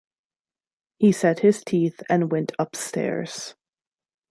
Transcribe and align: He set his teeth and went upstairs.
He 0.97 1.11
set 1.11 1.41
his 1.41 1.63
teeth 1.63 2.01
and 2.09 2.31
went 2.31 2.53
upstairs. 2.57 3.53